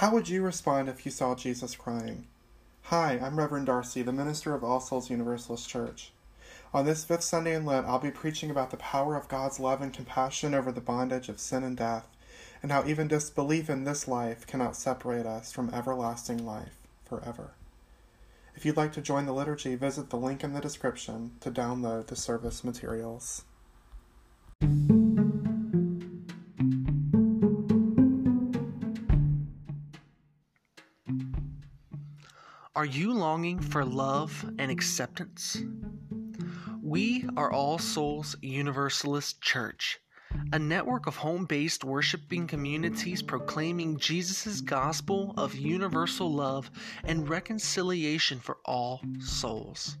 [0.00, 2.26] How would you respond if you saw Jesus crying?
[2.84, 6.10] Hi, I'm Reverend Darcy, the minister of All Souls Universalist Church.
[6.72, 9.82] On this fifth Sunday in Lent, I'll be preaching about the power of God's love
[9.82, 12.08] and compassion over the bondage of sin and death,
[12.62, 17.50] and how even disbelief in this life cannot separate us from everlasting life forever.
[18.56, 22.06] If you'd like to join the liturgy, visit the link in the description to download
[22.06, 23.44] the service materials.
[32.80, 35.62] Are you longing for love and acceptance?
[36.80, 40.00] We are All Souls Universalist Church,
[40.54, 46.70] a network of home based worshiping communities proclaiming Jesus' gospel of universal love
[47.04, 49.98] and reconciliation for all souls.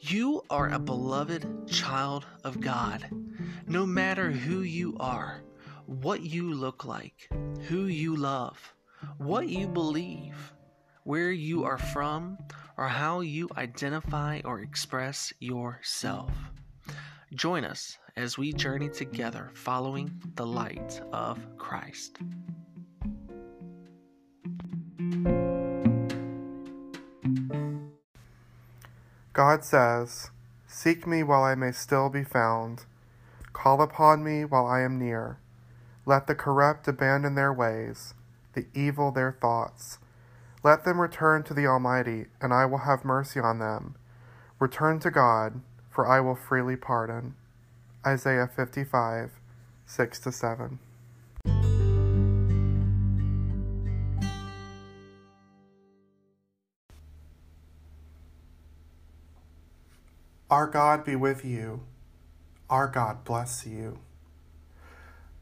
[0.00, 3.08] You are a beloved child of God,
[3.68, 5.44] no matter who you are,
[5.84, 7.30] what you look like,
[7.68, 8.74] who you love,
[9.18, 10.52] what you believe
[11.06, 12.36] where you are from,
[12.76, 16.32] or how you identify or express yourself.
[17.32, 22.18] Join us as we journey together following the light of Christ.
[29.32, 30.30] God says,
[30.66, 32.84] Seek me while I may still be found.
[33.52, 35.38] Call upon me while I am near.
[36.04, 38.14] Let the corrupt abandon their ways,
[38.54, 40.00] the evil their thoughts
[40.66, 43.94] let them return to the Almighty, and I will have mercy on them.
[44.58, 47.36] Return to God, for I will freely pardon.
[48.04, 49.30] Isaiah 55,
[49.86, 50.80] 6 to 7.
[60.50, 61.82] Our God be with you.
[62.68, 64.00] Our God bless you.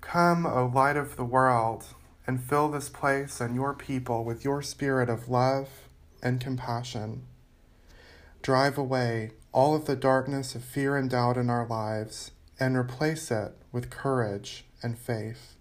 [0.03, 1.95] Come, O light of the world
[2.27, 5.69] and fill this place and your people with your spirit of love
[6.23, 7.27] and compassion.
[8.43, 13.31] Drive away all of the darkness of fear and doubt in our lives and replace
[13.31, 15.57] it with courage and faith.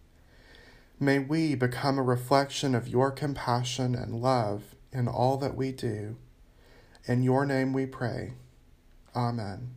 [1.00, 6.18] May we become a reflection of your compassion and love in all that we do.
[7.06, 8.34] In your name we pray.
[9.16, 9.72] Amen.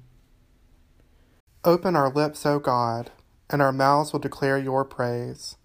[1.65, 3.11] Open our lips, O God,
[3.51, 5.57] and our mouths will declare your praise.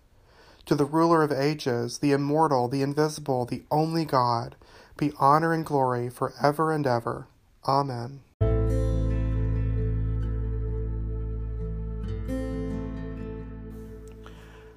[0.65, 4.55] To the ruler of ages, the immortal, the invisible, the only God,
[4.97, 7.27] be honor and glory for ever and ever.
[7.67, 8.21] Amen.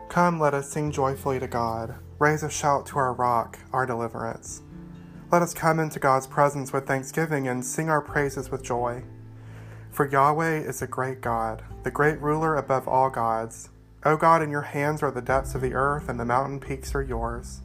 [0.08, 1.96] Come, let us sing joyfully to God.
[2.20, 4.62] Raise a shout to our rock, our deliverance.
[5.32, 9.02] Let us come into God's presence with thanksgiving and sing our praises with joy.
[9.90, 13.70] For Yahweh is a great God, the great ruler above all gods.
[14.06, 16.94] O God, in your hands are the depths of the earth, and the mountain peaks
[16.94, 17.62] are yours.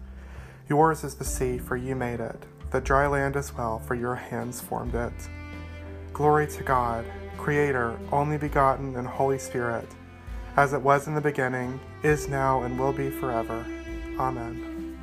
[0.69, 4.15] Yours is the sea, for you made it, the dry land as well, for your
[4.15, 5.11] hands formed it.
[6.13, 7.05] Glory to God,
[7.37, 9.89] Creator, only begotten, and Holy Spirit,
[10.55, 13.65] as it was in the beginning, is now, and will be forever.
[14.17, 14.97] Amen.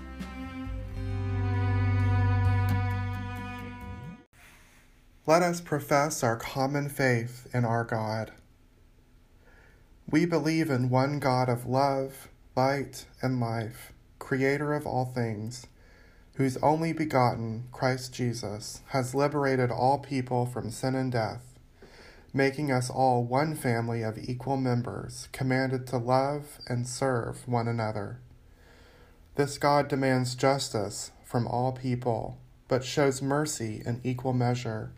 [5.26, 8.32] Let us profess our common faith in our God.
[10.08, 15.66] We believe in one God of love, light, and life, creator of all things,
[16.34, 21.58] whose only begotten, Christ Jesus, has liberated all people from sin and death,
[22.32, 28.20] making us all one family of equal members, commanded to love and serve one another.
[29.34, 32.38] This God demands justice from all people,
[32.68, 34.92] but shows mercy in equal measure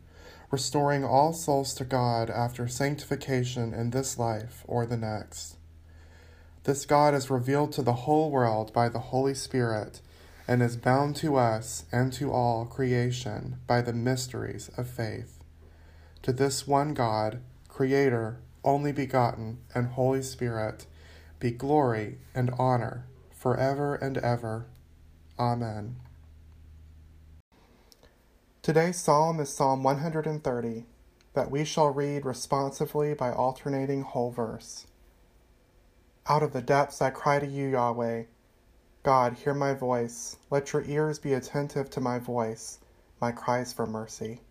[0.51, 5.57] restoring all souls to God after sanctification in this life or the next.
[6.65, 10.01] This God is revealed to the whole world by the Holy Spirit
[10.47, 15.39] and is bound to us and to all creation by the mysteries of faith.
[16.23, 20.87] To this one God, Creator, only begotten, and Holy Spirit,
[21.39, 24.67] be glory and honor forever and ever.
[25.39, 25.97] Amen.
[28.69, 30.85] Today's psalm is Psalm 130,
[31.33, 34.87] that we shall read responsively by alternating whole verse.
[36.27, 38.25] Out of the depths I cry to you, Yahweh.
[39.05, 40.37] God, hear my voice.
[40.51, 42.79] Let your ears be attentive to my voice,
[43.23, 44.43] my cries for mercy.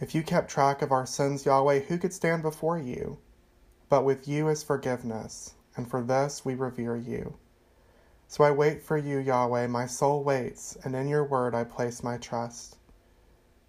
[0.00, 3.16] If you kept track of our sins, Yahweh, who could stand before you?
[3.88, 7.38] But with you is forgiveness, and for this we revere you.
[8.28, 12.02] So I wait for you, Yahweh, my soul waits, and in your word I place
[12.02, 12.76] my trust.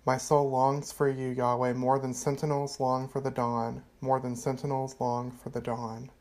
[0.05, 4.35] My soul longs for you, Yahweh, more than sentinels long for the dawn, more than
[4.35, 6.11] sentinels long for the dawn.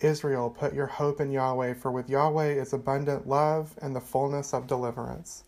[0.00, 4.52] Israel, put your hope in Yahweh, for with Yahweh is abundant love and the fullness
[4.52, 5.44] of deliverance.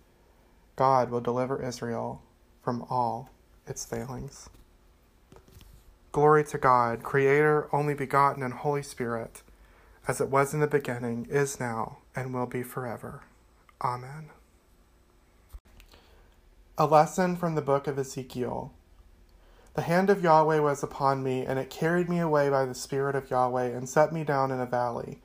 [0.77, 2.23] God will deliver Israel
[2.63, 3.31] from all
[3.67, 4.49] its failings.
[6.13, 9.43] Glory to God, Creator, only begotten, and Holy Spirit,
[10.09, 13.25] as it was in the beginning, is now, and will be forever.
[13.83, 14.31] Amen.
[16.79, 18.71] A lesson from the book of Ezekiel.
[19.73, 23.17] The hand of Yahweh was upon me, and it carried me away by the Spirit
[23.17, 25.23] of Yahweh, and set me down in a valley,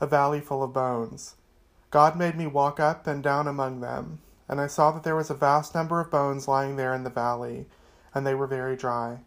[0.00, 1.34] a valley full of bones.
[1.90, 5.30] God made me walk up and down among them, and I saw that there was
[5.30, 7.66] a vast number of bones lying there in the valley,
[8.14, 9.18] and they were very dry.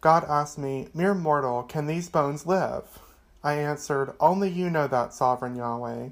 [0.00, 3.00] God asked me, Mere mortal, can these bones live?
[3.44, 6.08] I answered, Only you know that, sovereign Yahweh.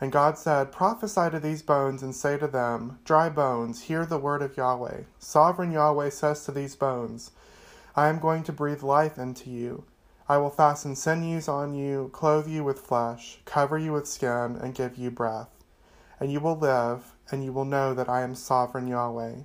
[0.00, 4.18] And God said, Prophesy to these bones and say to them, Dry bones, hear the
[4.18, 5.02] word of Yahweh.
[5.18, 7.32] Sovereign Yahweh says to these bones,
[7.94, 9.84] I am going to breathe life into you.
[10.26, 14.74] I will fasten sinews on you, clothe you with flesh, cover you with skin, and
[14.74, 15.50] give you breath.
[16.18, 19.42] And you will live, and you will know that I am sovereign Yahweh.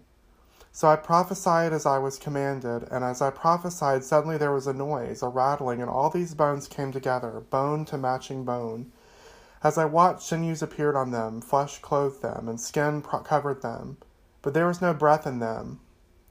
[0.72, 4.74] So I prophesied as I was commanded, and as I prophesied, suddenly there was a
[4.74, 8.92] noise, a rattling, and all these bones came together, bone to matching bone.
[9.66, 13.98] As I watched, sinews appeared on them, flesh clothed them, and skin covered them,
[14.44, 15.80] but there was no breath in them.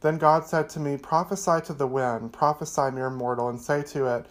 [0.02, 4.06] Then God said to me, Prophesy to the wind, prophesy, mere mortal, and say to
[4.06, 4.26] it,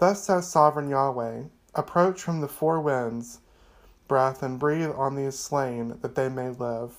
[0.00, 1.42] Thus says sovereign Yahweh,
[1.76, 3.38] Approach from the four winds,
[4.08, 6.96] breath, and breathe on these slain, that they may live.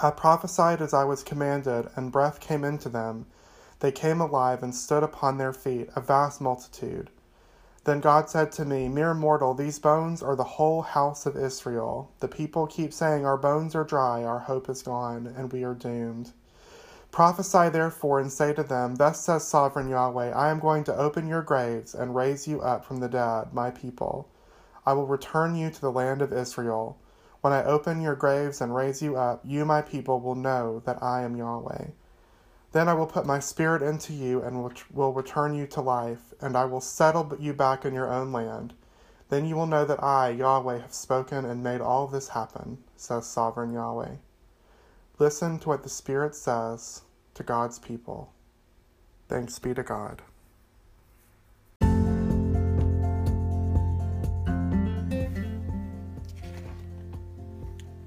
[0.00, 3.26] I prophesied as I was commanded, and breath came into them.
[3.78, 7.08] They came alive and stood upon their feet, a vast multitude.
[7.90, 12.12] Then God said to me, Mere mortal, these bones are the whole house of Israel.
[12.20, 15.74] The people keep saying, Our bones are dry, our hope is gone, and we are
[15.74, 16.30] doomed.
[17.10, 21.26] Prophesy therefore and say to them, Thus says sovereign Yahweh, I am going to open
[21.26, 24.28] your graves and raise you up from the dead, my people.
[24.86, 26.96] I will return you to the land of Israel.
[27.40, 31.02] When I open your graves and raise you up, you, my people, will know that
[31.02, 31.86] I am Yahweh.
[32.72, 34.62] Then I will put my spirit into you and
[34.92, 38.74] will return you to life, and I will settle you back in your own land.
[39.28, 43.26] Then you will know that I, Yahweh, have spoken and made all this happen, says
[43.26, 44.16] sovereign Yahweh.
[45.18, 47.02] Listen to what the Spirit says
[47.34, 48.32] to God's people.
[49.28, 50.22] Thanks be to God.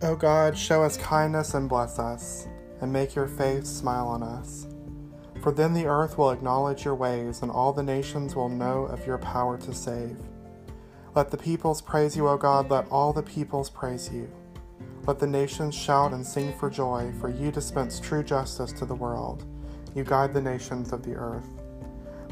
[0.02, 2.48] O God, show us kindness and bless us
[2.84, 4.68] and make your face smile on us.
[5.42, 9.08] For then the earth will acknowledge your ways, and all the nations will know of
[9.08, 10.18] your power to save.
[11.16, 14.30] Let the peoples praise you, O God, let all the peoples praise you.
[15.08, 18.96] Let the nations shout and sing for joy, for you dispense true justice to the
[18.96, 19.46] world.
[19.96, 21.48] You guide the nations of the earth.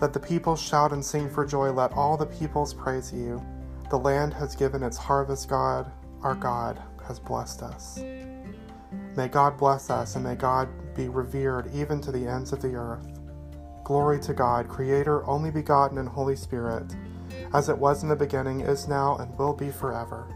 [0.01, 3.41] Let the peoples shout and sing for joy, let all the peoples praise you.
[3.89, 5.91] The land has given its harvest, God,
[6.23, 7.99] our God has blessed us.
[9.15, 12.75] May God bless us, and may God be revered even to the ends of the
[12.75, 13.07] earth.
[13.83, 16.95] Glory to God, Creator, only begotten, and Holy Spirit,
[17.53, 20.27] as it was in the beginning, is now, and will be forever.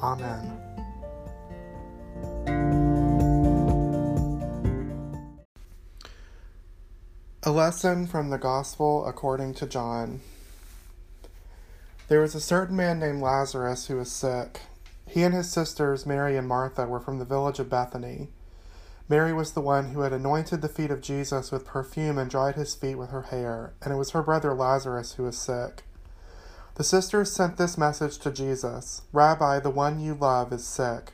[0.00, 0.60] Amen.
[7.42, 10.20] A lesson from the Gospel according to John.
[12.08, 14.60] There was a certain man named Lazarus who was sick.
[15.06, 18.28] He and his sisters, Mary and Martha, were from the village of Bethany.
[19.08, 22.54] Mary was the one who had anointed the feet of Jesus with perfume and dried
[22.54, 25.84] his feet with her hair, and it was her brother Lazarus who was sick.
[26.76, 31.12] The sisters sent this message to Jesus Rabbi, the one you love is sick.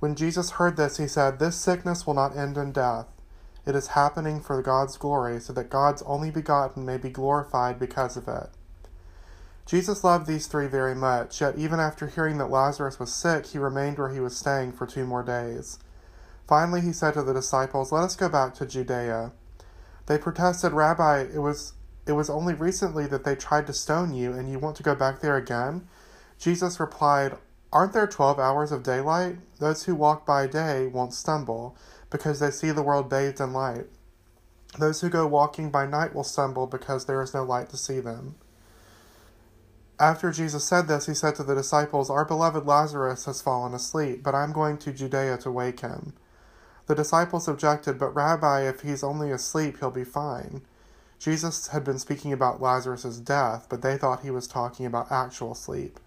[0.00, 3.06] When Jesus heard this, he said, This sickness will not end in death.
[3.64, 8.16] It is happening for God's glory, so that God's only begotten may be glorified because
[8.16, 8.50] of it.
[9.66, 13.58] Jesus loved these three very much, yet even after hearing that Lazarus was sick, he
[13.58, 15.78] remained where he was staying for two more days.
[16.46, 19.32] Finally, he said to the disciples, Let us go back to Judea.
[20.06, 21.72] They protested, Rabbi, it was,
[22.06, 24.94] it was only recently that they tried to stone you, and you want to go
[24.94, 25.88] back there again?
[26.38, 27.38] Jesus replied,
[27.72, 29.38] Aren't there twelve hours of daylight?
[29.60, 31.74] Those who walk by day won't stumble,
[32.10, 33.86] because they see the world bathed in light.
[34.78, 38.00] Those who go walking by night will stumble, because there is no light to see
[38.00, 38.34] them.
[40.00, 44.24] After Jesus said this, he said to the disciples, Our beloved Lazarus has fallen asleep,
[44.24, 46.14] but I'm going to Judea to wake him.
[46.86, 50.62] The disciples objected, But Rabbi, if he's only asleep, he'll be fine.
[51.20, 55.54] Jesus had been speaking about Lazarus' death, but they thought he was talking about actual
[55.54, 56.00] sleep.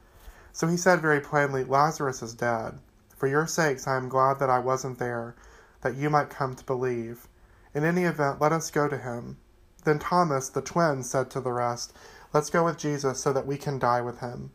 [0.52, 2.80] So he said very plainly, Lazarus is dead.
[3.16, 5.34] For your sakes, I am glad that I wasn't there,
[5.82, 7.28] that you might come to believe.
[7.74, 9.38] In any event, let us go to him.
[9.86, 11.94] Then Thomas, the twin, said to the rest,
[12.34, 14.52] Let's go with Jesus so that we can die with him.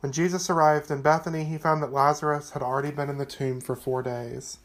[0.00, 3.60] When Jesus arrived in Bethany, he found that Lazarus had already been in the tomb
[3.60, 4.58] for four days.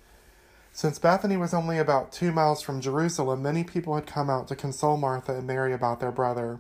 [0.72, 4.56] Since Bethany was only about two miles from Jerusalem, many people had come out to
[4.56, 6.60] console Martha and Mary about their brother.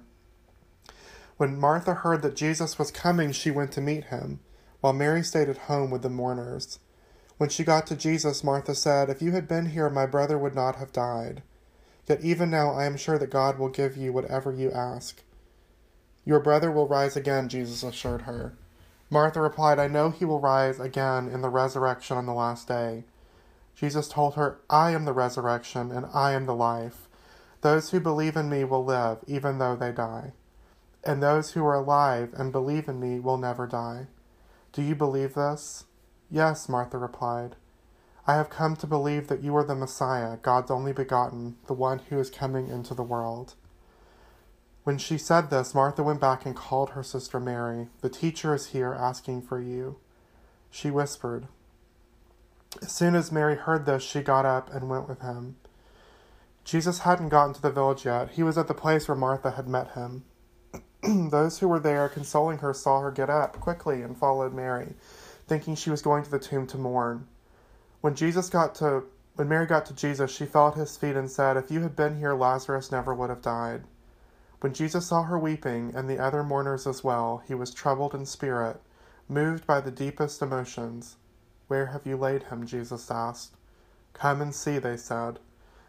[1.38, 4.40] When Martha heard that Jesus was coming, she went to meet him,
[4.82, 6.80] while Mary stayed at home with the mourners.
[7.38, 10.56] When she got to Jesus, Martha said, If you had been here, my brother would
[10.56, 11.42] not have died.
[12.08, 15.24] Yet even now I am sure that God will give you whatever you ask.
[16.26, 18.54] Your brother will rise again, Jesus assured her.
[19.10, 23.06] Martha replied, I know he will rise again in the resurrection on the last day.
[23.76, 27.08] Jesus told her, I am the resurrection and I am the life.
[27.62, 30.34] Those who believe in me will live, even though they die.
[31.04, 34.08] And those who are alive and believe in me will never die.
[34.74, 35.86] Do you believe this?
[36.30, 37.56] Yes, Martha replied.
[38.28, 42.00] I have come to believe that you are the Messiah, God's only begotten, the one
[42.10, 43.56] who is coming into the world.
[44.89, 47.89] When she said this, Martha went back and called her sister Mary.
[48.01, 49.98] The teacher is here asking for you.
[50.72, 51.48] She whispered.
[52.81, 55.58] As soon as Mary heard this, she got up and went with him.
[56.63, 58.31] Jesus hadn't gotten to the village yet.
[58.31, 60.24] He was at the place where Martha had met him.
[61.29, 64.96] Those who were there consoling her saw her get up quickly and followed Mary,
[65.48, 67.27] thinking she was going to the tomb to mourn.
[68.01, 69.03] When Jesus got to
[69.36, 71.96] when Mary got to Jesus, she fell at his feet and said, If you had
[71.96, 73.84] been here, Lazarus never would have died.
[74.62, 78.25] When Jesus saw her weeping, and the other mourners as well, he was troubled in
[78.25, 78.82] spirit,
[79.30, 81.16] moved by the deepest emotions.
[81.68, 82.66] Where have you laid him?
[82.66, 83.56] Jesus asked.
[84.13, 85.39] Come and see, they said.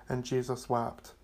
[0.08, 1.14] And Jesus wept.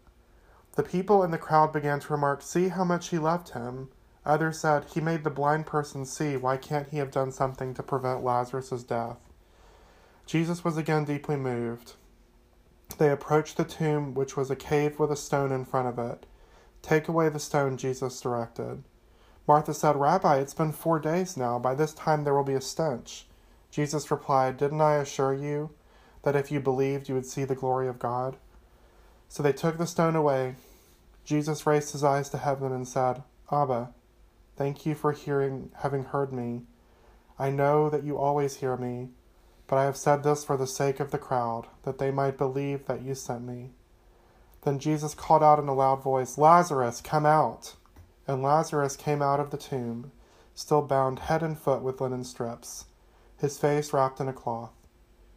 [0.74, 3.90] The people in the crowd began to remark, See how much he loved him.
[4.24, 6.36] Others said, He made the blind person see.
[6.36, 9.18] Why can't he have done something to prevent Lazarus' death?
[10.26, 11.92] Jesus was again deeply moved.
[12.98, 16.26] They approached the tomb, which was a cave with a stone in front of it.
[16.86, 18.84] Take away the stone, Jesus directed.
[19.48, 21.58] Martha said, Rabbi, it's been four days now.
[21.58, 23.26] By this time there will be a stench.
[23.72, 25.70] Jesus replied, Didn't I assure you
[26.22, 28.36] that if you believed you would see the glory of God?
[29.28, 30.54] So they took the stone away.
[31.24, 33.90] Jesus raised his eyes to heaven and said, Abba,
[34.54, 36.62] thank you for hearing, having heard me.
[37.36, 39.08] I know that you always hear me,
[39.66, 42.86] but I have said this for the sake of the crowd, that they might believe
[42.86, 43.70] that you sent me.
[44.66, 47.76] Then Jesus called out in a loud voice, Lazarus, come out!
[48.26, 50.10] And Lazarus came out of the tomb,
[50.56, 52.86] still bound head and foot with linen strips,
[53.38, 54.72] his face wrapped in a cloth.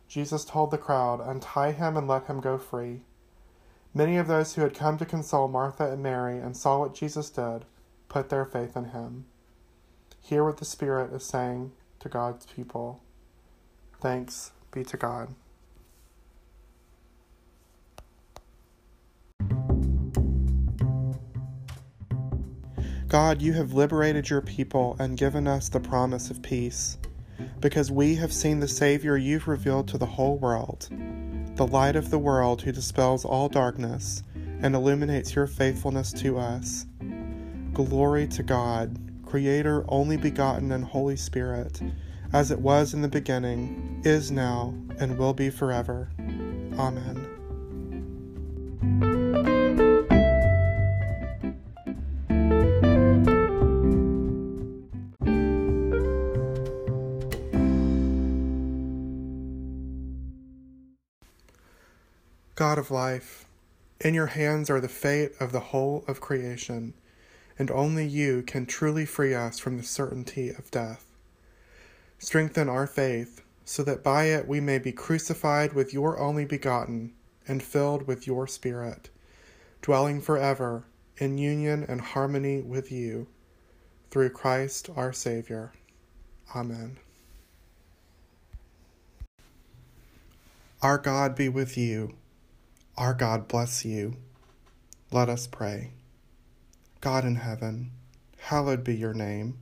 [0.08, 3.02] Jesus told the crowd, Untie him and let him go free.
[3.94, 7.30] Many of those who had come to console Martha and Mary and saw what Jesus
[7.30, 7.66] did
[8.08, 9.26] put their faith in him.
[10.22, 13.04] Hear what the Spirit is saying to God's people.
[14.02, 15.36] Thanks be to God.
[23.10, 27.00] God, you have liberated your people and given us the promise of peace,
[27.60, 30.88] because we have seen the Savior you've revealed to the whole world,
[31.56, 34.22] the light of the world who dispels all darkness
[34.62, 36.86] and illuminates your faithfulness to us.
[37.74, 41.82] Glory to God, Creator, only begotten, and Holy Spirit,
[42.32, 46.12] as it was in the beginning, is now, and will be forever.
[46.78, 47.29] Amen.
[62.70, 63.48] God of life,
[64.00, 66.94] in your hands are the fate of the whole of creation,
[67.58, 71.04] and only you can truly free us from the certainty of death.
[72.20, 77.12] Strengthen our faith, so that by it we may be crucified with your only begotten
[77.48, 79.10] and filled with your Spirit,
[79.82, 80.84] dwelling forever
[81.18, 83.26] in union and harmony with you,
[84.12, 85.74] through Christ our Savior.
[86.56, 87.00] Amen.
[90.84, 92.14] Our God be with you
[93.00, 94.18] our God bless you.
[95.10, 95.92] Let us pray.
[97.00, 97.92] God in heaven,
[98.40, 99.58] hallowed be your name.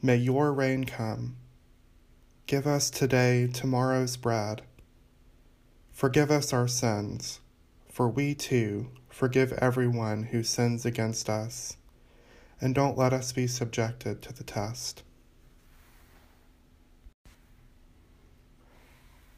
[0.00, 1.36] May your reign come.
[2.46, 4.62] Give us today tomorrow's bread.
[5.92, 7.40] Forgive us our sins,
[7.90, 11.76] for we too forgive everyone who sins against us.
[12.62, 15.02] And don't let us be subjected to the test.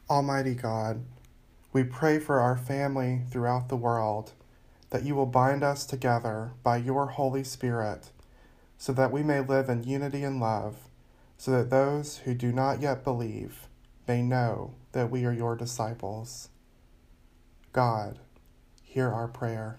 [0.09, 1.03] Almighty God,
[1.75, 4.31] we pray for our family throughout the world,
[4.91, 8.11] that you will bind us together by your Holy Spirit,
[8.77, 10.77] so that we may live in unity and love,
[11.37, 13.67] so that those who do not yet believe
[14.07, 16.47] may know that we are your disciples.
[17.73, 18.19] God,
[18.81, 19.77] hear our prayer.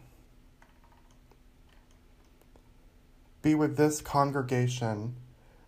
[3.40, 5.14] be with this congregation,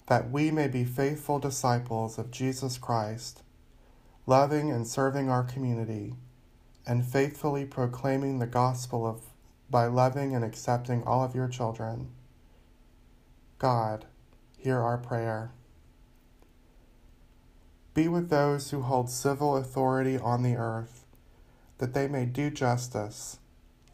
[0.08, 3.42] that we may be faithful disciples of Jesus Christ,
[4.28, 6.14] loving and serving our community,
[6.86, 9.22] and faithfully proclaiming the gospel of
[9.70, 12.08] by loving and accepting all of your children.
[13.58, 14.04] God,
[14.58, 15.52] hear our prayer.
[17.94, 21.06] Be with those who hold civil authority on the earth,
[21.78, 23.38] that they may do justice,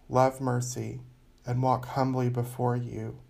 [0.08, 1.00] love mercy,
[1.46, 3.20] and walk humbly before you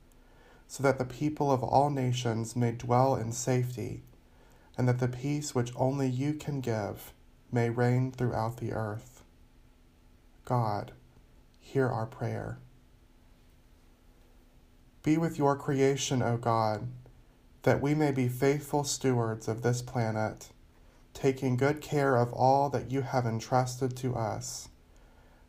[0.67, 4.03] so that the people of all nations may dwell in safety,
[4.77, 7.13] and that the peace which only you can give
[7.53, 9.23] may reign throughout the earth.
[10.45, 10.93] God,
[11.61, 12.59] hear our prayer.
[15.03, 16.89] Be with your creation, O God,
[17.63, 20.51] that we may be faithful stewards of this planet,
[21.13, 24.69] taking good care of all that you have entrusted to us,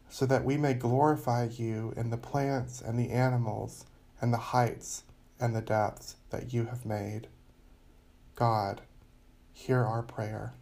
[0.10, 3.86] so that we may glorify you in the plants and the animals
[4.22, 5.04] and the heights
[5.40, 7.28] and the depths that you have made.
[8.36, 8.82] God,
[9.56, 10.54] hear our prayer.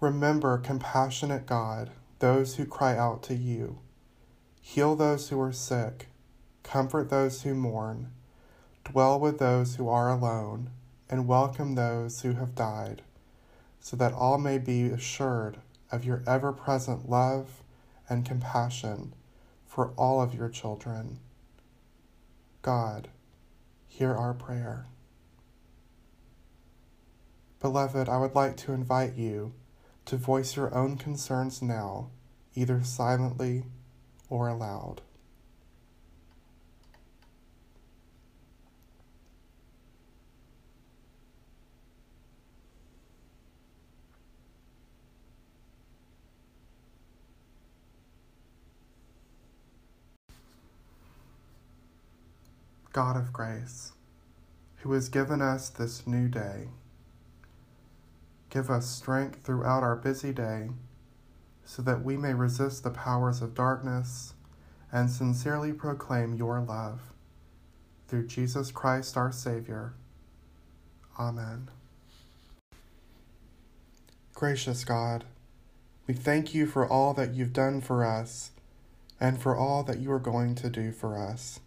[0.00, 3.78] Remember, compassionate God, those who cry out to you.
[4.62, 6.08] Heal those who are sick,
[6.62, 8.10] comfort those who mourn,
[8.82, 10.70] dwell with those who are alone,
[11.10, 13.02] and welcome those who have died,
[13.80, 15.58] so that all may be assured
[15.92, 17.62] of your ever present love
[18.08, 19.12] and compassion
[19.66, 21.18] for all of your children.
[22.62, 23.08] God,
[24.00, 24.86] hear our prayer.
[27.60, 29.52] Beloved, I would like to invite you
[30.06, 32.08] to voice your own concerns now,
[32.54, 33.64] either silently
[34.30, 35.02] or aloud.
[52.92, 53.92] God of grace,
[54.78, 56.68] who has given us this new day.
[58.48, 60.70] Give us strength throughout our busy day
[61.64, 64.34] so that we may resist the powers of darkness
[64.90, 67.00] and sincerely proclaim your love.
[68.08, 69.94] Through Jesus Christ our Savior.
[71.16, 71.70] Amen.
[74.34, 75.24] Gracious God,
[76.08, 78.50] we thank you for all that you've done for us
[79.20, 81.60] and for all that you are going to do for us.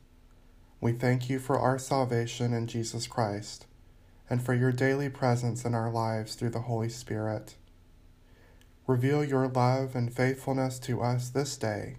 [0.84, 3.68] We thank you for our salvation in Jesus Christ
[4.30, 7.56] and for your daily presence in our lives through the Holy Spirit.
[8.86, 11.96] Reveal your love and faithfulness to us this day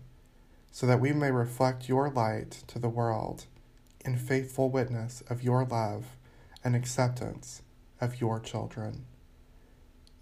[0.70, 3.46] so that we may reflect your light to the world
[4.04, 6.04] in faithful witness of your love
[6.62, 7.62] and acceptance
[8.02, 9.06] of your children.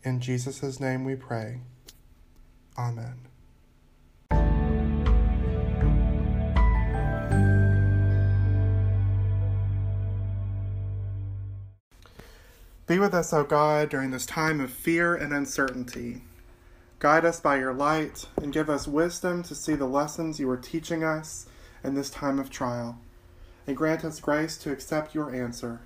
[0.04, 1.62] In Jesus' name we pray.
[2.78, 3.31] Amen.
[12.92, 16.24] Be with us, O God, during this time of fear and uncertainty.
[16.98, 20.58] Guide us by your light and give us wisdom to see the lessons you are
[20.58, 21.46] teaching us
[21.82, 22.98] in this time of trial.
[23.66, 25.80] And grant us grace to accept your answer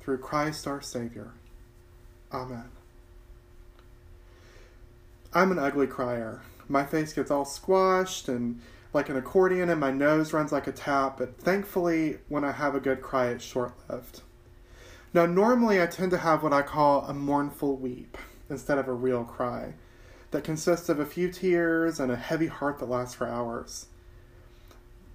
[0.00, 1.32] through Christ our Savior.
[2.32, 2.70] Amen.
[5.34, 6.40] I'm an ugly crier.
[6.70, 8.62] My face gets all squashed and
[8.94, 12.74] like an accordion, and my nose runs like a tap, but thankfully, when I have
[12.74, 14.22] a good cry, it's short lived.
[15.12, 18.16] Now, normally I tend to have what I call a mournful weep
[18.48, 19.74] instead of a real cry
[20.30, 23.86] that consists of a few tears and a heavy heart that lasts for hours.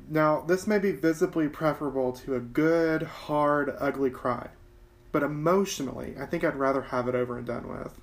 [0.09, 4.49] Now, this may be visibly preferable to a good, hard, ugly cry,
[5.13, 7.99] but emotionally, I think I'd rather have it over and done with.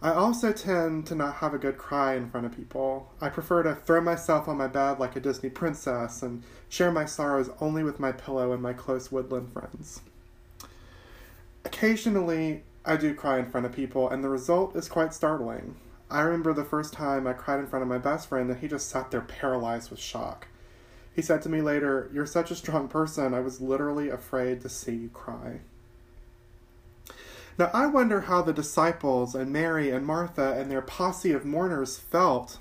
[0.00, 3.12] I also tend to not have a good cry in front of people.
[3.20, 7.04] I prefer to throw myself on my bed like a Disney princess and share my
[7.04, 10.00] sorrows only with my pillow and my close woodland friends.
[11.64, 15.76] Occasionally, I do cry in front of people, and the result is quite startling.
[16.10, 18.68] I remember the first time I cried in front of my best friend, and he
[18.68, 20.48] just sat there paralyzed with shock.
[21.14, 24.68] He said to me later, You're such a strong person, I was literally afraid to
[24.68, 25.60] see you cry.
[27.58, 31.98] Now, I wonder how the disciples and Mary and Martha and their posse of mourners
[31.98, 32.58] felt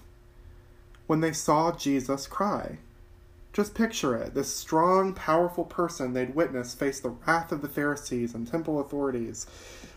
[1.07, 2.77] when they saw Jesus cry.
[3.53, 8.33] Just picture it this strong, powerful person they'd witnessed face the wrath of the Pharisees
[8.33, 9.45] and temple authorities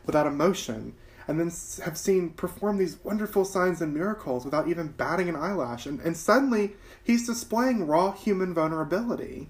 [0.04, 0.94] without emotion,
[1.28, 1.52] and then
[1.84, 5.86] have seen perform these wonderful signs and miracles without even batting an eyelash.
[5.86, 9.48] And, and suddenly, he's displaying raw human vulnerability.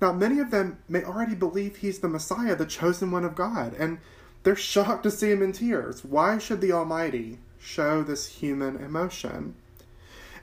[0.00, 3.74] Now, many of them may already believe he's the Messiah, the chosen one of God,
[3.74, 3.98] and
[4.44, 6.04] they're shocked to see him in tears.
[6.04, 9.56] Why should the Almighty show this human emotion?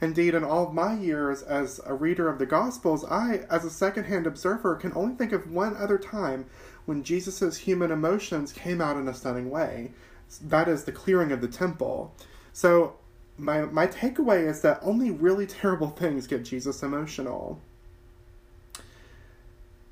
[0.01, 3.69] Indeed, in all of my years as a reader of the Gospels, I, as a
[3.69, 6.45] secondhand observer, can only think of one other time
[6.85, 9.91] when Jesus' human emotions came out in a stunning way.
[10.41, 12.13] That is the clearing of the temple.
[12.53, 12.95] So,
[13.37, 17.59] my, my takeaway is that only really terrible things get Jesus emotional.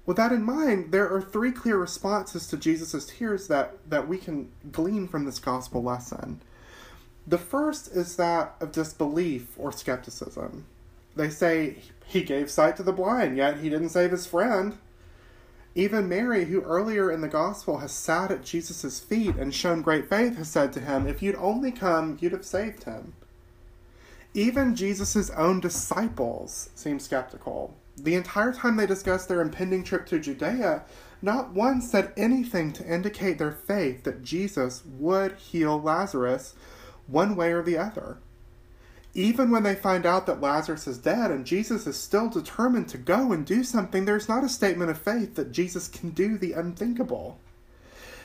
[0.06, 4.18] With that in mind, there are three clear responses to Jesus' tears that, that we
[4.18, 6.42] can glean from this gospel lesson.
[7.28, 10.66] The first is that of disbelief or skepticism.
[11.16, 14.78] They say he gave sight to the blind, yet he didn't save his friend.
[15.76, 20.10] Even Mary, who earlier in the gospel has sat at Jesus' feet and shown great
[20.10, 23.14] faith, has said to him, If you'd only come, you'd have saved him.
[24.34, 27.76] Even Jesus' own disciples seem skeptical.
[27.98, 30.84] The entire time they discussed their impending trip to Judea,
[31.22, 36.56] not one said anything to indicate their faith that Jesus would heal Lazarus
[37.08, 38.18] one way or the other.
[39.14, 42.98] Even when they find out that Lazarus is dead and Jesus is still determined to
[42.98, 46.54] go and do something, there's not a statement of faith that Jesus can do the
[46.54, 47.40] unthinkable.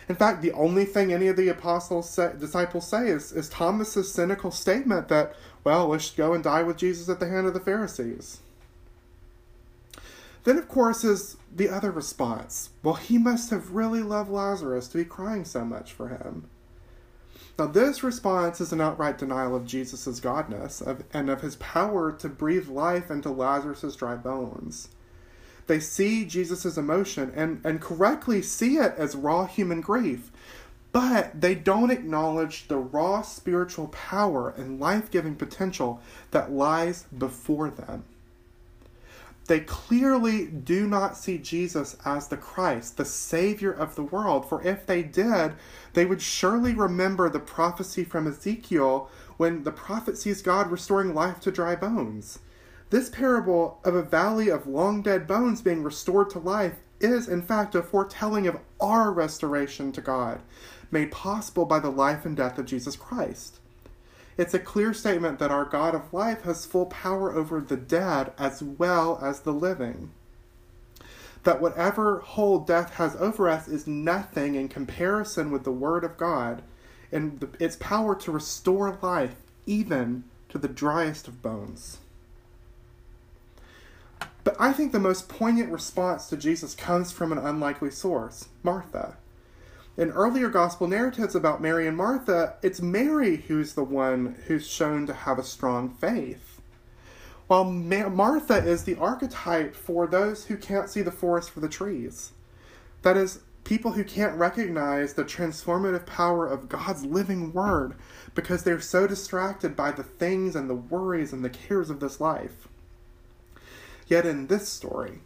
[0.09, 4.13] In fact, the only thing any of the apostles say, disciples say is, is Thomas's
[4.13, 7.55] cynical statement that, well, we should go and die with Jesus at the hand of
[7.55, 8.41] the Pharisees.
[10.45, 12.71] Then, of course, is the other response.
[12.83, 16.49] Well, he must have really loved Lazarus to be crying so much for him.
[17.59, 22.11] Now, this response is an outright denial of Jesus' godness of, and of his power
[22.13, 24.89] to breathe life into Lazarus' dry bones.
[25.67, 30.33] They see Jesus' emotion and, and correctly see it as raw human grief,
[30.93, 37.71] but they don't acknowledge the raw spiritual power and life giving potential that lies before
[37.71, 38.05] them.
[39.49, 44.63] They clearly do not see Jesus as the Christ, the Savior of the world, for
[44.63, 45.55] if they did,
[45.95, 51.41] they would surely remember the prophecy from Ezekiel when the prophet sees God restoring life
[51.41, 52.39] to dry bones.
[52.91, 57.43] This parable of a valley of long dead bones being restored to life is, in
[57.43, 60.41] fact, a foretelling of our restoration to God,
[60.91, 63.59] made possible by the life and death of Jesus Christ.
[64.37, 68.33] It's a clear statement that our God of life has full power over the dead
[68.39, 70.11] as well as the living.
[71.43, 76.17] That whatever hold death has over us is nothing in comparison with the Word of
[76.17, 76.63] God
[77.11, 81.99] and the, its power to restore life even to the driest of bones.
[84.45, 89.17] But I think the most poignant response to Jesus comes from an unlikely source Martha
[89.97, 95.07] in earlier gospel narratives about Mary and Martha, it's Mary who's the one who's shown
[95.07, 96.61] to have a strong faith.
[97.47, 101.69] While Ma- Martha is the archetype for those who can't see the forest for the
[101.69, 102.33] trees.
[103.03, 107.95] That is, people who can't recognize the transformative power of God's living word
[108.35, 112.21] because they're so distracted by the things and the worries and the cares of this
[112.21, 112.69] life.
[114.09, 115.21] Yet in this story,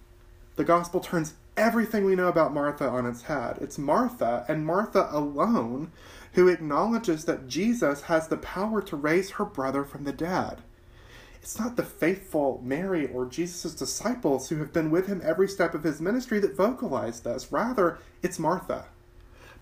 [0.57, 3.59] the gospel turns everything we know about Martha on its head.
[3.61, 5.93] It's Martha, and Martha alone,
[6.33, 10.63] who acknowledges that Jesus has the power to raise her brother from the dead.
[11.41, 15.75] It's not the faithful Mary or Jesus' disciples who have been with him every step
[15.75, 17.53] of his ministry that vocalize this.
[17.53, 18.87] Rather, it's Martha.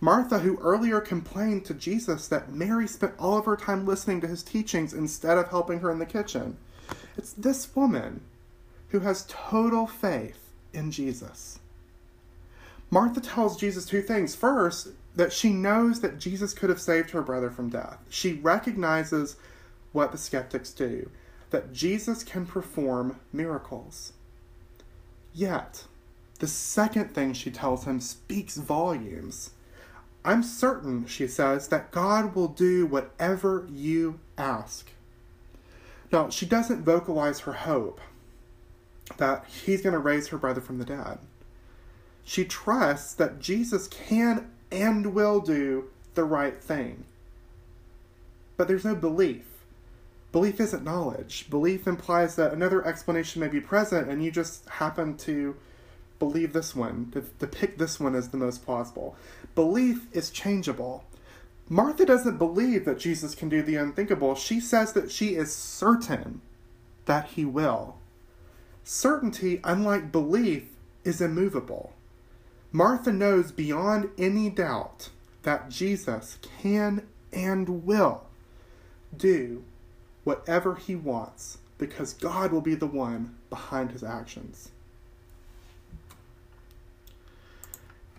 [0.01, 4.27] Martha, who earlier complained to Jesus that Mary spent all of her time listening to
[4.27, 6.57] his teachings instead of helping her in the kitchen.
[7.17, 8.23] It's this woman
[8.89, 11.61] who has total faith in Jesus.
[12.95, 14.37] Martha tells Jesus two things.
[14.37, 17.99] First, that she knows that Jesus could have saved her brother from death.
[18.09, 19.35] She recognizes
[19.91, 21.11] what the skeptics do
[21.51, 24.13] that Jesus can perform miracles.
[25.33, 25.87] Yet,
[26.39, 29.51] the second thing she tells him speaks volumes.
[30.25, 34.89] I'm certain, she says, that God will do whatever you ask.
[36.13, 38.01] Now, she doesn't vocalize her hope
[39.17, 41.19] that he's going to raise her brother from the dead.
[42.25, 47.05] She trusts that Jesus can and will do the right thing.
[48.57, 49.45] But there's no belief.
[50.33, 51.49] Belief isn't knowledge.
[51.51, 55.55] Belief implies that another explanation may be present and you just happen to
[56.19, 59.17] believe this one, to, to pick this one as the most plausible.
[59.55, 61.05] Belief is changeable.
[61.69, 64.35] Martha doesn't believe that Jesus can do the unthinkable.
[64.35, 66.41] She says that she is certain
[67.07, 67.97] that he will.
[68.83, 70.65] Certainty, unlike belief,
[71.05, 71.93] is immovable.
[72.77, 75.11] Martha knows beyond any doubt
[75.45, 78.25] that Jesus can and will
[79.17, 79.63] do
[80.25, 84.71] whatever he wants because God will be the one behind his actions.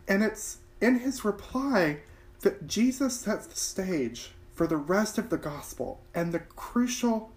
[0.08, 1.98] And it's in his reply
[2.40, 7.30] that Jesus sets the stage for the rest of the gospel and the crucial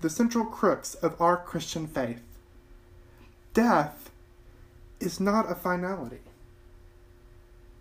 [0.00, 2.24] the central crux of our Christian faith.
[3.54, 4.10] Death
[4.98, 6.18] is not a finality.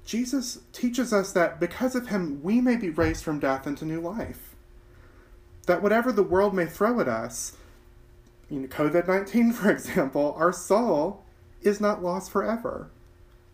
[0.06, 4.02] Jesus teaches us that because of him, we may be raised from death into new
[4.02, 4.56] life.
[5.66, 7.56] That whatever the world may throw at us,
[8.50, 11.24] know, COVID 19, for example, our soul
[11.62, 12.90] is not lost forever.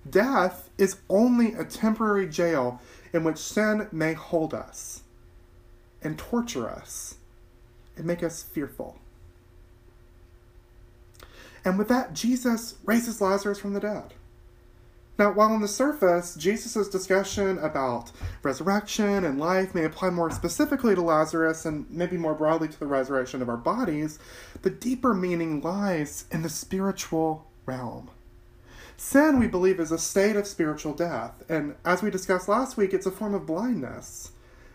[0.10, 2.82] Death is only a temporary jail
[3.14, 5.04] in which sin may hold us
[6.02, 7.16] and torture us
[7.96, 8.98] and make us fearful.
[11.66, 14.14] And with that, Jesus raises Lazarus from the dead.
[15.20, 20.96] Now, while on the surface, Jesus' discussion about resurrection and life may apply more specifically
[20.96, 24.18] to Lazarus and maybe more broadly to the resurrection of our bodies,
[24.62, 28.10] the deeper meaning lies in the spiritual realm.
[28.96, 32.94] Sin, we believe, is a state of spiritual death, and as we discussed last week,
[32.94, 34.32] it's a form of blindness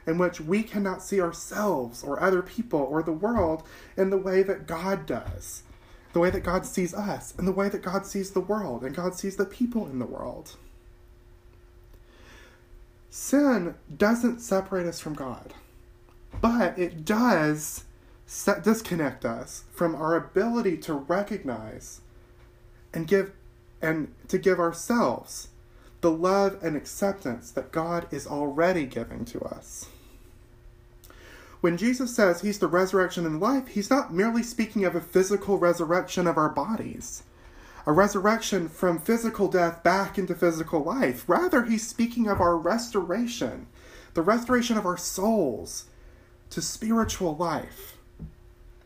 [0.07, 3.63] in which we cannot see ourselves or other people or the world
[3.97, 5.63] in the way that God does
[6.15, 8.95] the way that God sees us, and the way that God sees the world, and
[8.95, 10.57] God sees the people in the world.
[13.11, 15.55] Sin doesn't separate us from God,
[16.41, 17.85] but it does
[18.27, 22.01] set, disconnect us from our ability to recognize
[22.93, 23.33] and give
[23.83, 25.49] and to give ourselves
[26.01, 29.89] the love and acceptance that God is already giving to us.
[31.65, 35.57] When Jesus says he's the resurrection and life, he's not merely speaking of a physical
[35.57, 37.23] resurrection of our bodies,
[37.87, 41.27] a resurrection from physical death back into physical life.
[41.27, 43.67] Rather, he's speaking of our restoration,
[44.13, 45.87] the restoration of our souls
[46.51, 47.97] to spiritual life.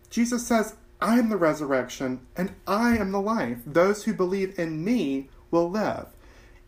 [0.08, 3.58] Jesus says, I am the resurrection and I am the life.
[3.66, 6.06] Those who believe in me will live,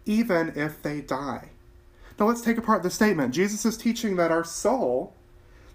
[0.07, 1.51] even if they die.
[2.19, 3.33] Now let's take apart the statement.
[3.33, 5.15] Jesus is teaching that our soul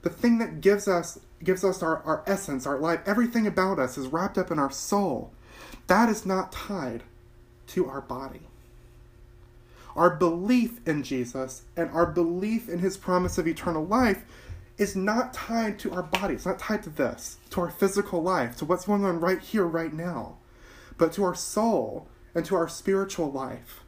[0.06, 3.98] the thing that gives us gives us our, our essence, our life, everything about us
[3.98, 5.32] is wrapped up in our soul.
[5.88, 7.02] That is not tied
[7.68, 8.42] to our body.
[9.96, 14.24] Our belief in Jesus and our belief in his promise of eternal life
[14.78, 16.36] is not tied to our body.
[16.36, 19.66] It's not tied to this, to our physical life, to what's going on right here,
[19.66, 20.38] right now,
[21.00, 23.82] but to our soul and to our spiritual life.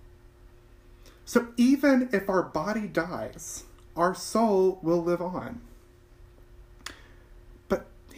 [1.25, 5.61] So even if our body dies, our soul will live on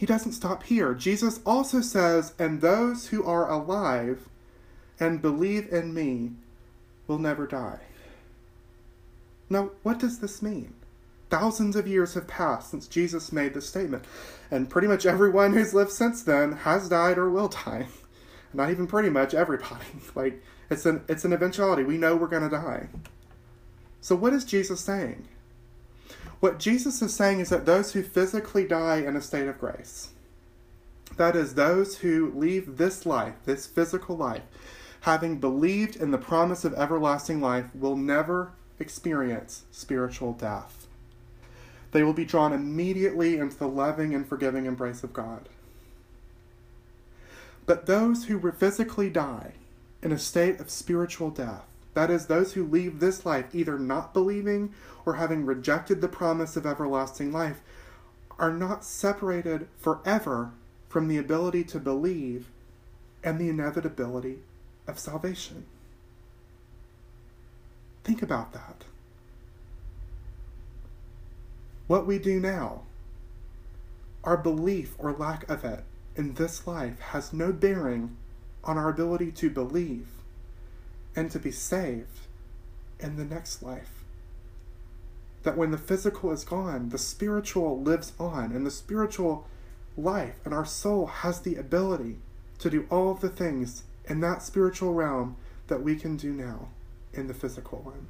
[0.00, 0.94] he doesn't stop here.
[0.94, 4.30] Jesus also says, And those who are alive
[4.98, 6.30] and believe in me
[7.06, 7.80] will never die.
[9.50, 10.72] Now, what does this mean?
[11.28, 14.06] Thousands of years have passed since Jesus made this statement,
[14.50, 17.88] and pretty much everyone who's lived since then has died or will die.
[18.54, 19.84] Not even pretty much everybody.
[20.14, 21.84] Like it's an it's an eventuality.
[21.84, 22.88] We know we're going to die.
[24.00, 25.28] So what is Jesus saying?
[26.40, 30.08] What Jesus is saying is that those who physically die in a state of grace,
[31.16, 34.42] that is, those who leave this life, this physical life,
[35.02, 40.86] having believed in the promise of everlasting life, will never experience spiritual death.
[41.92, 45.48] They will be drawn immediately into the loving and forgiving embrace of God.
[47.66, 49.52] But those who physically die
[50.02, 54.14] in a state of spiritual death, that is, those who leave this life either not
[54.14, 54.72] believing
[55.04, 57.60] or having rejected the promise of everlasting life,
[58.38, 60.52] are not separated forever
[60.88, 62.50] from the ability to believe
[63.22, 64.38] and the inevitability
[64.86, 65.66] of salvation.
[68.02, 68.84] Think about that.
[71.86, 72.82] What we do now,
[74.24, 75.84] our belief or lack of it
[76.16, 78.16] in this life, has no bearing
[78.64, 80.06] on our ability to believe
[81.14, 82.20] and to be saved
[82.98, 83.99] in the next life.
[85.42, 89.46] That when the physical is gone, the spiritual lives on, and the spiritual
[89.96, 92.16] life and our soul has the ability
[92.58, 95.36] to do all of the things in that spiritual realm
[95.68, 96.68] that we can do now
[97.12, 98.08] in the physical one.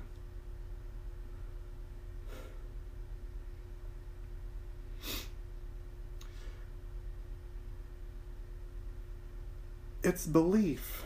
[10.02, 11.04] It's belief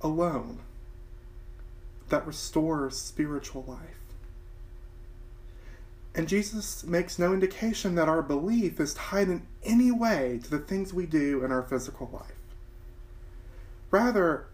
[0.00, 0.58] alone
[2.08, 4.07] that restores spiritual life.
[6.14, 10.58] And Jesus makes no indication that our belief is tied in any way to the
[10.58, 12.32] things we do in our physical life.
[13.90, 14.46] Rather,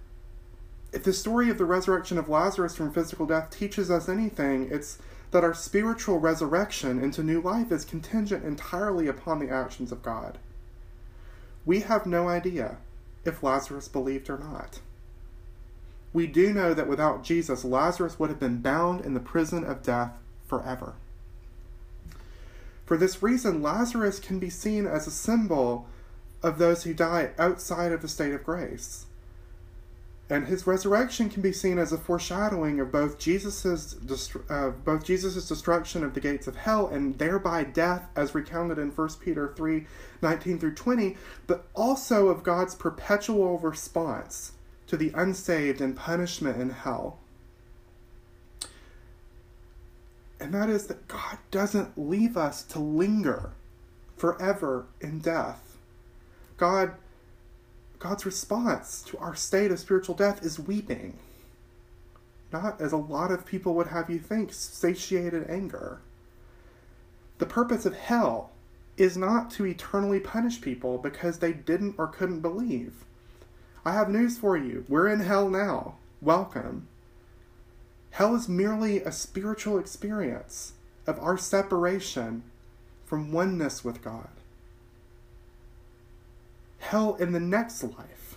[0.93, 4.99] if the story of the resurrection of Lazarus from physical death teaches us anything, it's
[5.31, 10.38] that our spiritual resurrection into new life is contingent entirely upon the actions of God.
[11.64, 12.77] We have no idea
[13.25, 14.81] if Lazarus believed or not
[16.14, 19.83] we do know that without Jesus, Lazarus would have been bound in the prison of
[19.83, 20.12] death
[20.47, 20.95] forever.
[22.85, 25.87] For this reason, Lazarus can be seen as a symbol
[26.42, 29.07] of those who die outside of the state of grace.
[30.29, 33.97] And his resurrection can be seen as a foreshadowing of both Jesus's
[34.49, 38.90] uh, both Jesus's destruction of the gates of hell and thereby death, as recounted in
[38.90, 39.87] 1 Peter 3
[40.23, 41.16] 19 through 20,
[41.47, 44.53] but also of God's perpetual response
[44.87, 47.18] to the unsaved and punishment in hell.
[50.44, 53.52] And that is that God doesn't leave us to linger
[54.18, 55.78] forever in death.
[56.59, 56.92] God
[57.98, 61.18] God's response to our state of spiritual death is weeping.
[62.52, 66.00] Not as a lot of people would have you think, satiated anger.
[67.38, 68.50] The purpose of hell
[68.98, 73.07] is not to eternally punish people because they didn't or couldn't believe.
[73.83, 74.85] I have news for you.
[74.90, 75.94] We're in hell now.
[76.20, 76.87] Welcome.
[78.14, 80.74] Hell is merely a spiritual experience
[81.05, 82.44] of our separation
[83.05, 84.29] from oneness with God.
[86.79, 88.37] Hell in the next life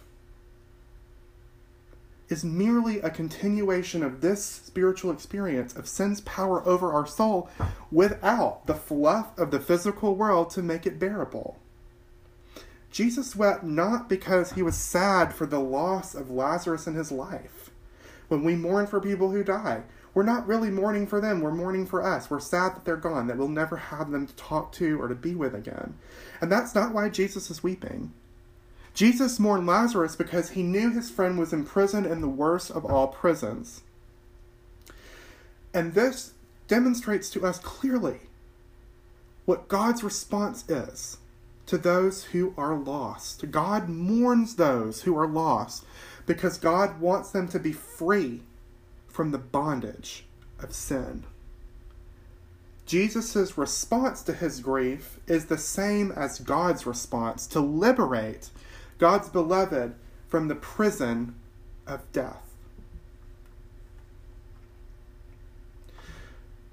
[2.27, 7.47] is merely a continuation of this spiritual experience of sin's power over our soul
[7.91, 11.59] without the fluff of the physical world to make it bearable.
[12.89, 17.69] Jesus wept not because he was sad for the loss of Lazarus in his life.
[18.27, 21.85] When we mourn for people who die, we're not really mourning for them, we're mourning
[21.85, 22.29] for us.
[22.29, 25.15] We're sad that they're gone, that we'll never have them to talk to or to
[25.15, 25.95] be with again.
[26.41, 28.11] And that's not why Jesus is weeping.
[28.93, 33.07] Jesus mourned Lazarus because he knew his friend was imprisoned in the worst of all
[33.07, 33.83] prisons.
[35.71, 36.33] And this
[36.67, 38.21] demonstrates to us clearly
[39.45, 41.17] what God's response is
[41.67, 43.51] to those who are lost.
[43.51, 45.85] God mourns those who are lost
[46.27, 48.43] because God wants them to be free
[49.07, 50.25] from the bondage
[50.59, 51.23] of sin.
[52.85, 58.49] Jesus' response to his grief is the same as God's response to liberate
[58.97, 59.95] God's beloved
[60.27, 61.35] from the prison
[61.85, 62.43] of death.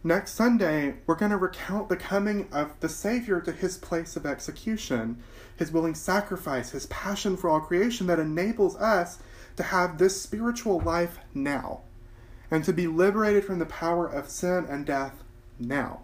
[0.07, 4.27] Next Sunday, we're going to recount the coming of the Savior to his place of
[4.27, 5.23] execution,
[5.57, 9.19] his willing sacrifice, his passion for all creation that enables us
[9.57, 11.83] to have this spiritual life now
[12.51, 15.23] and to be liberated from the power of sin and death
[15.59, 16.03] now.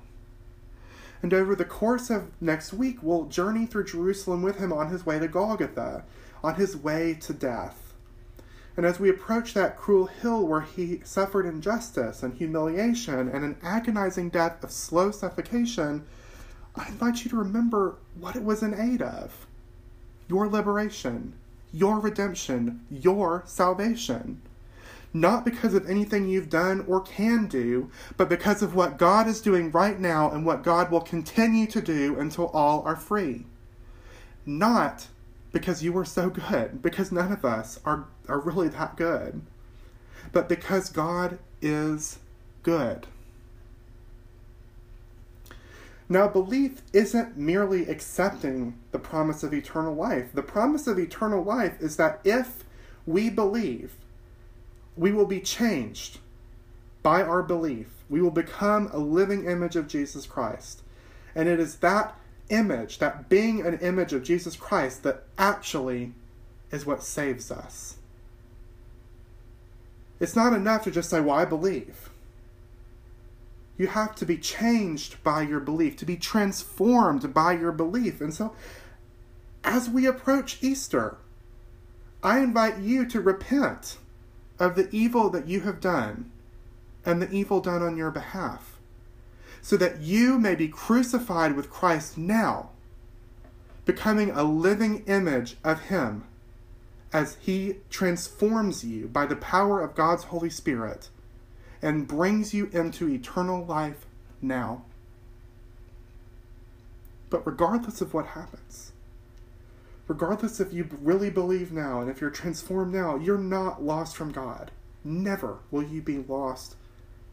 [1.22, 5.04] And over the course of next week, we'll journey through Jerusalem with him on his
[5.04, 6.04] way to Golgotha,
[6.42, 7.92] on his way to death.
[8.76, 13.56] And as we approach that cruel hill where he suffered injustice and humiliation and an
[13.62, 16.06] agonizing death of slow suffocation,
[16.74, 19.46] I invite you to remember what it was in aid of
[20.28, 21.34] your liberation,
[21.72, 24.42] your redemption, your salvation.
[25.12, 29.40] Not because of anything you've done or can do, but because of what God is
[29.40, 33.46] doing right now and what God will continue to do until all are free.
[34.46, 35.08] Not
[35.52, 39.42] because you were so good, because none of us are, are really that good,
[40.32, 42.20] but because God is
[42.62, 43.06] good.
[46.12, 50.32] Now, belief isn't merely accepting the promise of eternal life.
[50.34, 52.64] The promise of eternal life is that if
[53.06, 53.94] we believe,
[54.96, 56.18] we will be changed
[57.04, 57.86] by our belief.
[58.08, 60.82] We will become a living image of Jesus Christ.
[61.36, 62.16] And it is that
[62.48, 66.12] image, that being an image of Jesus Christ, that actually
[66.72, 67.98] is what saves us.
[70.18, 72.10] It's not enough to just say, Well, I believe.
[73.80, 78.20] You have to be changed by your belief, to be transformed by your belief.
[78.20, 78.54] And so,
[79.64, 81.16] as we approach Easter,
[82.22, 83.96] I invite you to repent
[84.58, 86.30] of the evil that you have done
[87.06, 88.78] and the evil done on your behalf
[89.62, 92.72] so that you may be crucified with Christ now,
[93.86, 96.24] becoming a living image of Him
[97.14, 101.08] as He transforms you by the power of God's Holy Spirit
[101.82, 104.06] and brings you into eternal life
[104.42, 104.84] now.
[107.30, 108.92] But regardless of what happens,
[110.08, 114.32] regardless if you really believe now and if you're transformed now, you're not lost from
[114.32, 114.70] God.
[115.04, 116.74] Never will you be lost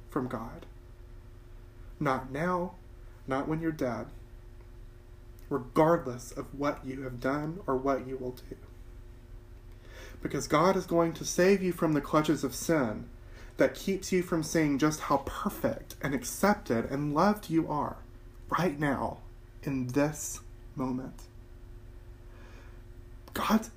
[0.09, 0.65] from God.
[1.99, 2.75] Not now,
[3.27, 4.07] not when you're dead,
[5.49, 8.55] regardless of what you have done or what you will do.
[10.21, 13.09] Because God is going to save you from the clutches of sin
[13.57, 17.97] that keeps you from seeing just how perfect and accepted and loved you are
[18.49, 19.17] right now
[19.63, 20.39] in this
[20.75, 21.23] moment.
[23.33, 23.69] God's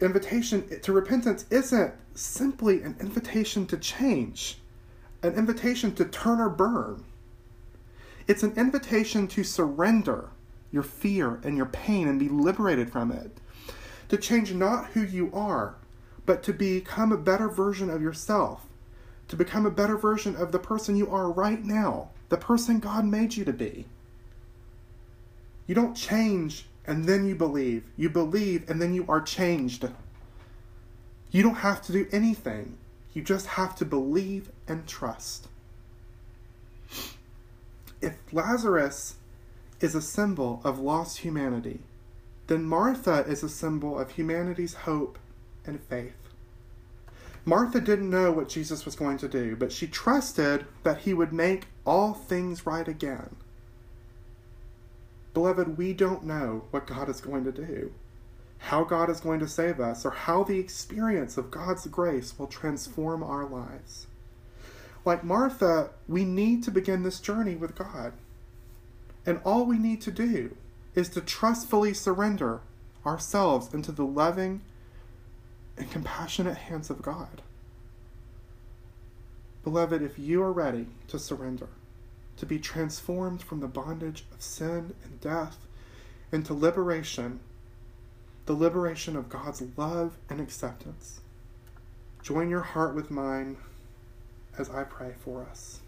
[0.00, 4.58] invitation to repentance isn't simply an invitation to change,
[5.22, 7.04] an invitation to turn or burn.
[8.28, 10.30] It's an invitation to surrender
[10.70, 13.32] your fear and your pain and be liberated from it.
[14.10, 15.76] to change not who you are,
[16.26, 18.66] but to become a better version of yourself,
[19.30, 23.04] to become a better version of the person you are right now, the person God
[23.04, 23.86] made you to be.
[25.68, 27.84] You don't change and then you believe.
[27.96, 29.88] You believe and then you are changed.
[31.30, 32.76] You don't have to do anything.
[33.12, 35.46] You just have to believe and trust.
[38.02, 39.14] If Lazarus
[39.80, 41.82] is a symbol of lost humanity,
[42.48, 45.20] then Martha is a symbol of humanity's hope
[45.64, 46.19] and faith.
[47.44, 51.32] Martha didn't know what Jesus was going to do, but she trusted that he would
[51.32, 53.36] make all things right again.
[55.32, 57.92] Beloved, we don't know what God is going to do,
[58.58, 62.46] how God is going to save us, or how the experience of God's grace will
[62.46, 64.06] transform our lives.
[65.04, 68.12] Like Martha, we need to begin this journey with God.
[69.24, 70.56] And all we need to do
[70.94, 72.60] is to trustfully surrender
[73.06, 74.60] ourselves into the loving
[75.80, 77.40] and compassionate hands of God.
[79.64, 81.68] Beloved, if you are ready to surrender,
[82.36, 85.56] to be transformed from the bondage of sin and death
[86.30, 87.40] into liberation,
[88.44, 91.20] the liberation of God's love and acceptance,
[92.22, 93.56] join your heart with mine
[94.58, 95.80] as I pray for us.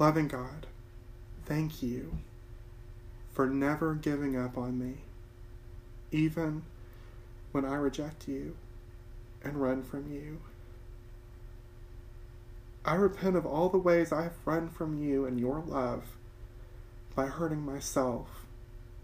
[0.00, 0.66] Loving God,
[1.46, 2.18] thank you
[3.32, 4.94] for never giving up on me,
[6.10, 6.64] even
[7.54, 8.56] when I reject you
[9.40, 10.40] and run from you.
[12.84, 16.02] I repent of all the ways I have run from you and your love
[17.14, 18.44] by hurting myself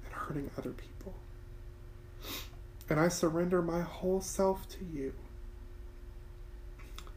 [0.05, 1.15] and hurting other people.
[2.89, 5.15] And I surrender my whole self to you.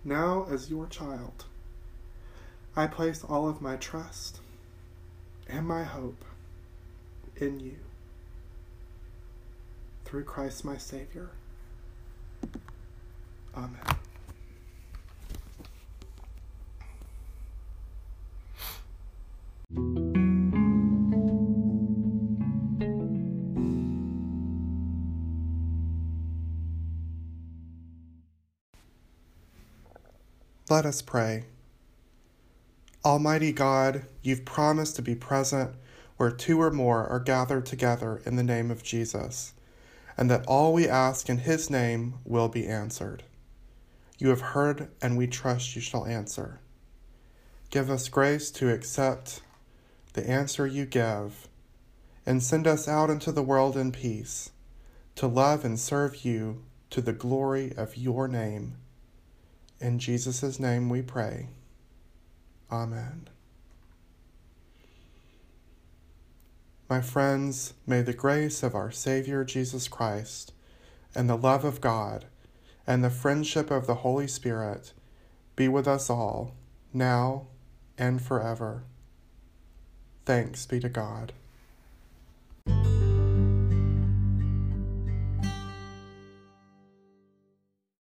[0.06, 1.46] Now, as your child,
[2.76, 4.40] I place all of my trust
[5.50, 6.26] and my hope
[7.36, 7.78] in you.
[10.14, 11.32] Through Christ my Savior.
[13.58, 13.82] Amen.
[30.70, 31.46] Let us pray.
[33.04, 35.72] Almighty God, you've promised to be present
[36.18, 39.54] where two or more are gathered together in the name of Jesus,
[40.18, 43.24] and that all we ask in his name will be answered.
[44.18, 46.60] You have heard, and we trust you shall answer.
[47.70, 49.42] Give us grace to accept
[50.14, 51.48] the answer you give,
[52.26, 54.52] and send us out into the world in peace,
[55.16, 58.78] to love and serve you to the glory of your name.
[59.80, 61.50] In Jesus' name we pray.
[62.72, 63.28] Amen.
[66.90, 70.54] My friends, may the grace of our Savior Jesus Christ,
[71.16, 72.26] and the love of God,
[72.86, 74.94] and the friendship of the Holy Spirit
[75.56, 76.56] be with us all,
[76.94, 77.48] now
[77.98, 78.84] and forever.
[80.26, 81.34] Thanks be to God.